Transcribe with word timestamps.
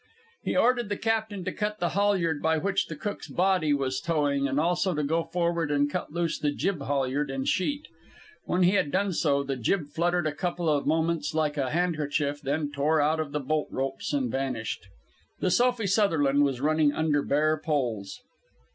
He 0.41 0.57
ordered 0.57 0.89
the 0.89 0.97
captain 0.97 1.45
to 1.45 1.51
cut 1.51 1.79
the 1.79 1.89
halyard 1.89 2.41
by 2.41 2.57
which 2.57 2.87
the 2.87 2.95
cook's 2.95 3.27
body 3.27 3.71
was 3.71 4.01
towing, 4.01 4.47
and 4.47 4.59
also 4.59 4.95
to 4.95 5.03
go 5.03 5.21
forward 5.25 5.69
and 5.69 5.91
cut 5.91 6.11
loose 6.11 6.39
the 6.39 6.49
jib 6.49 6.81
halyard 6.81 7.29
and 7.29 7.47
sheet. 7.47 7.87
When 8.45 8.63
he 8.63 8.71
had 8.71 8.89
done 8.89 9.13
so, 9.13 9.43
the 9.43 9.55
jib 9.55 9.89
fluttered 9.89 10.25
a 10.25 10.31
couple 10.33 10.67
of 10.71 10.87
moments 10.87 11.35
like 11.35 11.55
a 11.55 11.69
handkerchief, 11.69 12.41
then 12.41 12.71
tore 12.71 12.99
out 12.99 13.19
of 13.19 13.31
the 13.31 13.39
bolt 13.39 13.67
ropes 13.69 14.11
and 14.11 14.31
vanished. 14.31 14.87
The 15.39 15.51
Sophie 15.51 15.85
Sutherland 15.85 16.43
was 16.43 16.61
running 16.61 16.91
under 16.93 17.21
bare 17.21 17.61
poles. 17.63 18.21